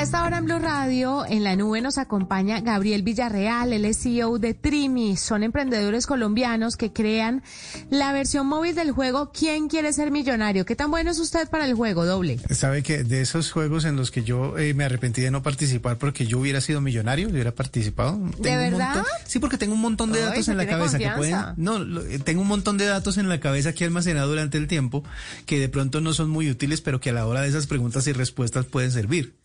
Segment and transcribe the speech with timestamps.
[0.00, 4.38] A esta hora en Blue Radio, en la nube nos acompaña Gabriel Villarreal, el CEO
[4.38, 5.18] de Trimi.
[5.18, 7.42] Son emprendedores colombianos que crean
[7.90, 10.64] la versión móvil del juego ¿Quién quiere ser millonario?
[10.64, 12.38] ¿Qué tan bueno es usted para el juego doble?
[12.48, 15.98] Sabe que de esos juegos en los que yo eh, me arrepentí de no participar
[15.98, 18.18] porque yo hubiera sido millonario, yo hubiera participado.
[18.38, 19.04] ¿De verdad?
[19.26, 21.36] sí, porque tengo un montón de datos en la cabeza que pueden.
[21.58, 24.66] No, eh, tengo un montón de datos en la cabeza que he almacenado durante el
[24.66, 25.04] tiempo
[25.44, 28.06] que de pronto no son muy útiles, pero que a la hora de esas preguntas
[28.06, 29.39] y respuestas pueden servir.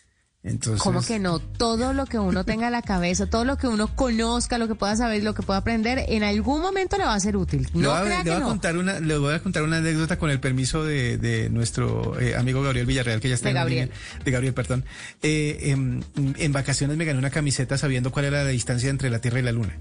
[0.46, 0.82] Entonces...
[0.82, 1.40] ¿Cómo que no?
[1.40, 4.76] Todo lo que uno tenga en la cabeza, todo lo que uno conozca, lo que
[4.76, 7.68] pueda saber, lo que pueda aprender, en algún momento le va a ser útil.
[7.74, 10.84] No le, voy a, contar una, le voy a contar una anécdota con el permiso
[10.86, 13.92] de, de nuestro eh, amigo Gabriel Villarreal, que ya está de en Gabriel.
[14.24, 14.86] de Gabriel, perdón.
[15.24, 19.20] Eh, en, en vacaciones me gané una camiseta sabiendo cuál era la distancia entre la
[19.20, 19.76] Tierra y la Luna.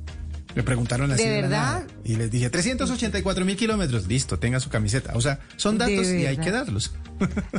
[0.54, 1.24] Me preguntaron así.
[1.24, 1.84] ¿De verdad?
[2.04, 4.06] y les dije, 384 mil kilómetros.
[4.06, 5.12] Listo, tenga su camiseta.
[5.14, 6.94] O sea, son datos y hay que darlos.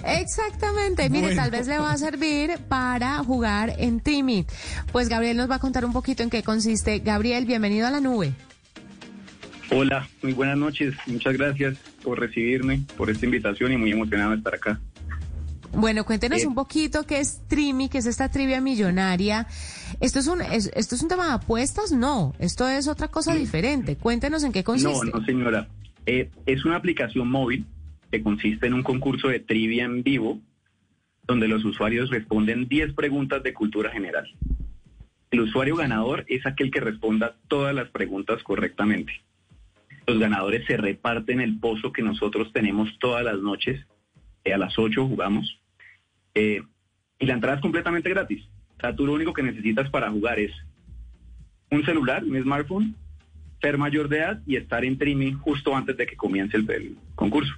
[0.06, 1.10] Exactamente.
[1.10, 4.46] Mire, tal vez le va a servir para jugar en Trimi.
[4.92, 7.00] Pues Gabriel nos va a contar un poquito en qué consiste.
[7.00, 8.34] Gabriel, bienvenido a la nube.
[9.72, 10.94] Hola, muy buenas noches.
[11.08, 14.80] Muchas gracias por recibirme, por esta invitación y muy emocionado de estar acá.
[15.76, 19.48] Bueno, cuéntenos eh, un poquito qué es Trimi, qué es esta trivia millonaria.
[20.00, 21.92] ¿Esto es un, esto es un tema de apuestas?
[21.92, 23.98] No, esto es otra cosa diferente.
[23.98, 25.06] Cuéntenos en qué consiste.
[25.06, 25.68] No, no, señora.
[26.06, 27.66] Eh, es una aplicación móvil
[28.12, 30.40] que consiste en un concurso de trivia en vivo
[31.28, 34.32] donde los usuarios responden 10 preguntas de cultura general.
[35.32, 39.12] El usuario ganador es aquel que responda todas las preguntas correctamente.
[40.08, 43.86] Los ganadores se reparten el pozo que nosotros tenemos todas las noches.
[44.44, 45.60] Eh, a las 8 jugamos.
[46.36, 46.62] Eh,
[47.18, 48.44] y la entrada es completamente gratis.
[48.78, 50.52] O sea, tú lo único que necesitas para jugar es
[51.72, 52.96] un celular, un smartphone,
[53.62, 57.54] ser mayor de edad y estar en streaming justo antes de que comience el, concurso.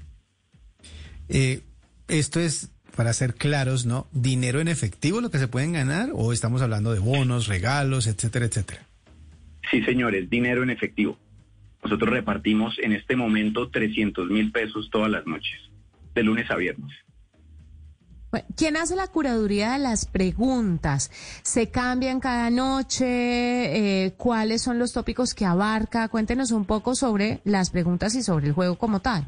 [1.27, 1.61] Eh,
[2.07, 4.07] esto es, para ser claros, ¿no?
[4.11, 8.45] ¿Dinero en efectivo lo que se pueden ganar o estamos hablando de bonos, regalos, etcétera,
[8.45, 8.81] etcétera?
[9.69, 11.17] Sí, señores, dinero en efectivo.
[11.83, 15.59] Nosotros repartimos en este momento 300 mil pesos todas las noches,
[16.15, 16.91] de lunes a viernes.
[18.57, 21.09] ¿Quién hace la curaduría de las preguntas?
[21.43, 23.05] ¿Se cambian cada noche?
[23.05, 26.09] Eh, ¿Cuáles son los tópicos que abarca?
[26.09, 29.25] Cuéntenos un poco sobre las preguntas y sobre el juego como tal.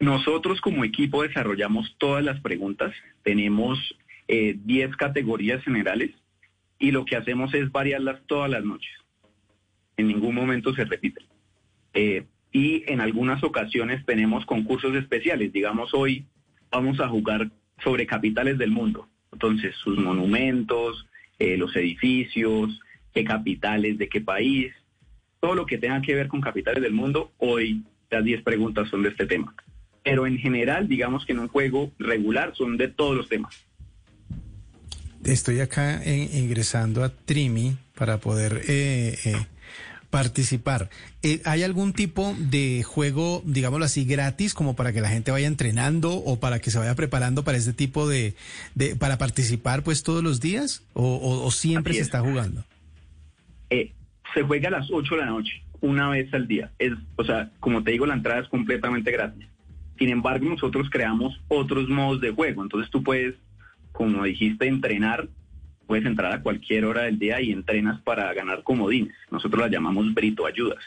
[0.00, 2.92] Nosotros como equipo desarrollamos todas las preguntas.
[3.22, 3.78] Tenemos
[4.26, 6.10] 10 eh, categorías generales
[6.78, 8.90] y lo que hacemos es variarlas todas las noches.
[9.96, 11.24] En ningún momento se repiten.
[11.92, 15.52] Eh, y en algunas ocasiones tenemos concursos especiales.
[15.52, 16.26] Digamos, hoy
[16.70, 17.50] vamos a jugar
[17.82, 19.08] sobre capitales del mundo.
[19.32, 21.06] Entonces, sus monumentos,
[21.38, 22.80] eh, los edificios,
[23.12, 24.72] qué capitales de qué país,
[25.40, 29.02] todo lo que tenga que ver con capitales del mundo, hoy las 10 preguntas son
[29.02, 29.54] de este tema.
[30.02, 33.54] Pero en general, digamos que en un juego regular son de todos los temas.
[35.24, 39.16] Estoy acá eh, ingresando a Trimi para poder eh,
[40.10, 40.90] participar.
[41.22, 45.46] Eh, ¿Hay algún tipo de juego, digámoslo así, gratis, como para que la gente vaya
[45.46, 48.34] entrenando o para que se vaya preparando para este tipo de,
[48.74, 52.64] de para participar pues todos los días o, siempre se está jugando?
[53.70, 53.92] Eh,
[54.34, 56.70] se juega a las 8 de la noche, una vez al día.
[56.78, 59.46] Es, o sea, como te digo, la entrada es completamente gratis.
[59.98, 62.62] Sin embargo, nosotros creamos otros modos de juego.
[62.62, 63.34] Entonces tú puedes,
[63.92, 65.28] como dijiste, entrenar
[65.90, 69.12] puedes entrar a cualquier hora del día y entrenas para ganar comodines.
[69.28, 70.78] Nosotros las llamamos brito ayudas.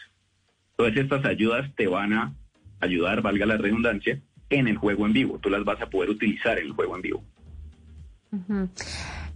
[0.78, 2.34] Todas estas ayudas te van a
[2.80, 5.40] ayudar, valga la redundancia, en el juego en vivo.
[5.40, 7.24] Tú las vas a poder utilizar en el juego en vivo.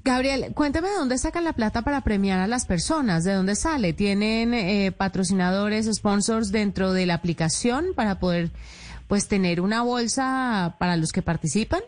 [0.05, 3.91] Gabriel, cuéntame de dónde sacan la plata para premiar a las personas, de dónde sale.
[3.91, 8.51] ¿Tienen eh, patrocinadores, sponsors dentro de la aplicación para poder
[9.09, 11.81] pues tener una bolsa para los que participan?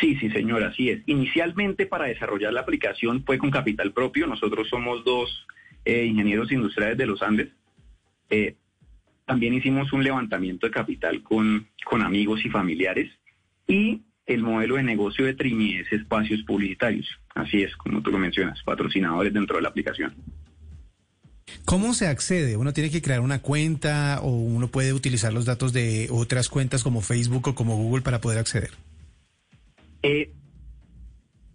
[0.00, 1.02] Sí, sí, señora, así es.
[1.06, 4.26] Inicialmente para desarrollar la aplicación fue con capital propio.
[4.26, 5.46] Nosotros somos dos
[5.84, 7.48] eh, ingenieros industriales de los Andes.
[8.28, 8.56] Eh,
[9.24, 13.10] también hicimos un levantamiento de capital con, con amigos y familiares.
[13.66, 17.06] Y el modelo de negocio de Trimi es espacios publicitarios.
[17.34, 20.14] Así es, como tú lo mencionas, patrocinadores dentro de la aplicación.
[21.64, 22.56] ¿Cómo se accede?
[22.56, 26.82] ¿Uno tiene que crear una cuenta o uno puede utilizar los datos de otras cuentas
[26.82, 28.70] como Facebook o como Google para poder acceder?
[30.02, 30.32] Eh,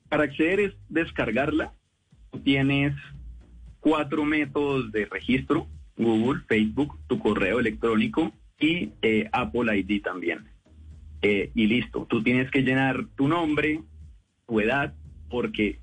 [0.09, 1.73] para acceder es descargarla.
[2.43, 2.93] Tienes
[3.79, 5.67] cuatro métodos de registro,
[5.97, 10.45] Google, Facebook, tu correo electrónico y eh, Apple ID también.
[11.21, 13.81] Eh, y listo, tú tienes que llenar tu nombre,
[14.47, 14.93] tu edad,
[15.29, 15.79] porque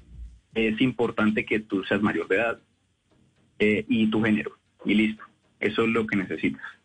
[0.54, 2.60] es importante que tú seas mayor de edad
[3.60, 4.52] y tu género.
[4.84, 5.24] Y listo,
[5.58, 6.77] eso es lo que necesitas.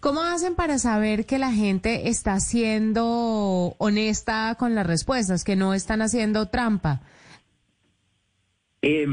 [0.00, 5.72] ¿Cómo hacen para saber que la gente está siendo honesta con las respuestas, que no
[5.72, 7.00] están haciendo trampa?
[8.82, 9.06] Eh,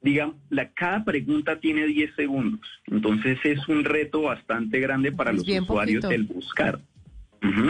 [0.00, 5.46] digamos, la, cada pregunta tiene 10 segundos, entonces es un reto bastante grande para los
[5.48, 6.80] usuarios el buscar.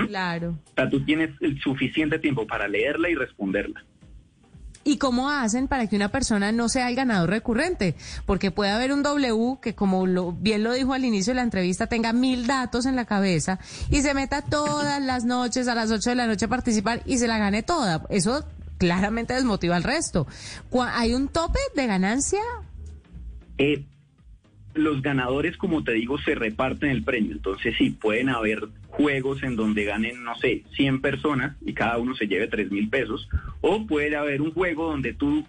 [0.09, 0.51] Claro.
[0.51, 3.83] O sea, tú tienes el suficiente tiempo para leerla y responderla.
[4.84, 7.94] ¿Y cómo hacen para que una persona no sea el ganador recurrente?
[8.26, 11.43] Porque puede haber un W que, como lo, bien lo dijo al inicio de la
[11.43, 13.58] entrevista, tenga mil datos en la cabeza
[13.90, 17.19] y se meta todas las noches a las 8 de la noche a participar y
[17.19, 18.05] se la gane toda.
[18.08, 18.44] Eso
[18.79, 20.26] claramente desmotiva al resto.
[20.93, 22.40] ¿Hay un tope de ganancia?
[23.58, 23.87] Eh,
[24.75, 27.33] los ganadores, como te digo, se reparten el premio.
[27.33, 32.15] Entonces, sí, pueden haber juegos en donde ganen, no sé, 100 personas y cada uno
[32.15, 33.29] se lleve 3 mil pesos.
[33.61, 35.47] O puede haber un juego donde tú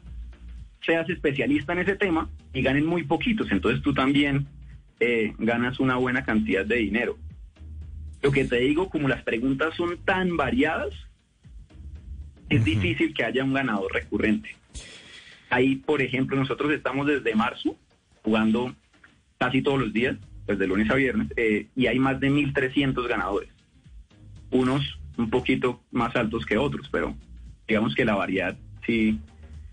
[0.85, 3.51] seas especialista en ese tema y ganen muy poquitos.
[3.51, 4.47] Entonces tú también
[4.99, 7.17] eh, ganas una buena cantidad de dinero.
[8.21, 10.93] Lo que te digo, como las preguntas son tan variadas,
[12.49, 14.55] es difícil que haya un ganador recurrente.
[15.49, 17.75] Ahí, por ejemplo, nosotros estamos desde marzo
[18.23, 18.73] jugando
[19.43, 23.07] casi todos los días, pues de lunes a viernes, eh, y hay más de 1.300
[23.09, 23.49] ganadores.
[24.51, 24.81] Unos
[25.17, 27.13] un poquito más altos que otros, pero
[27.67, 29.19] digamos que la variedad sí,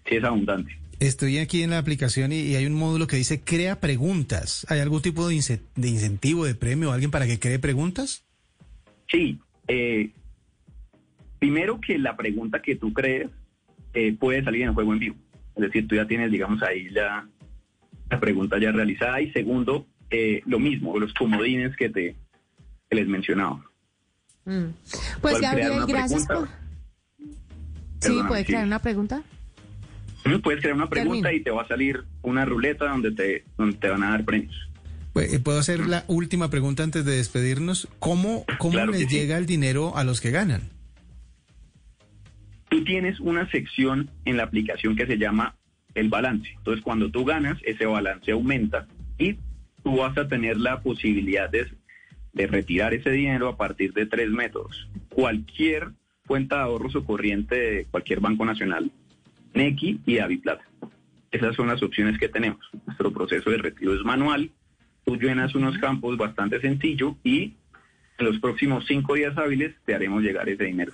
[0.08, 0.76] sí es abundante.
[0.98, 4.66] Estoy aquí en la aplicación y, hay un módulo que dice crea preguntas.
[4.68, 8.26] ¿Hay algún tipo de, incentivo, de premio o alguien para que cree preguntas?
[9.08, 9.38] Sí.
[9.68, 10.10] Eh,
[11.38, 13.30] primero que la pregunta que tú crees
[13.94, 15.16] eh, puede salir en el juego en vivo.
[15.54, 17.26] Es decir, tú ya tienes, digamos, ahí ya
[18.10, 19.20] la pregunta ya realizada.
[19.20, 22.16] Y segundo, eh, lo mismo, los comodines que te
[22.90, 23.64] les mencionaba.
[24.44, 24.66] Mm.
[25.20, 26.48] Pues Gabriel, gracias por...
[28.00, 29.22] Sí, ¿puedes crear una pregunta?
[30.42, 33.88] Puedes crear una pregunta y te va a salir una ruleta donde te, donde te
[33.88, 34.54] van a dar premios.
[35.12, 37.88] Pues, ¿Puedo hacer la última pregunta antes de despedirnos?
[37.98, 40.70] ¿Cómo, cómo les llega el dinero a los que ganan?
[42.68, 45.56] Tú tienes una sección en la aplicación que se llama
[45.94, 46.50] el balance.
[46.56, 48.86] Entonces, cuando tú ganas, ese balance aumenta
[49.18, 49.34] y
[49.82, 51.68] tú vas a tener la posibilidad de,
[52.46, 54.88] retirar ese dinero a partir de tres métodos.
[55.08, 55.90] Cualquier
[56.26, 58.90] cuenta de ahorros o corriente de cualquier banco nacional,
[59.54, 60.64] NECI y Aviplata.
[61.30, 62.60] Esas son las opciones que tenemos.
[62.86, 64.50] Nuestro proceso de retiro es manual.
[65.04, 67.54] Tú llenas unos campos bastante sencillo y
[68.18, 70.92] en los próximos cinco días hábiles te haremos llegar ese dinero.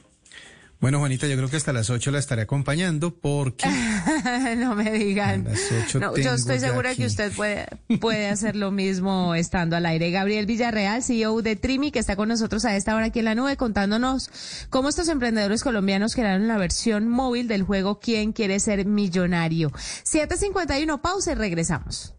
[0.78, 3.66] Bueno, Juanita, yo creo que hasta las 8 la estaré acompañando porque...
[4.58, 5.46] no me digan.
[5.92, 7.66] yo estoy segura que usted puede,
[7.98, 10.10] puede hacer lo mismo estando al aire.
[10.10, 13.34] Gabriel Villarreal, CEO de Trimi, que está con nosotros a esta hora aquí en la
[13.34, 14.30] nube contándonos
[14.68, 19.72] cómo estos emprendedores colombianos crearon la versión móvil del juego ¿Quién quiere ser millonario?
[20.04, 22.14] 751, pausa y regresamos.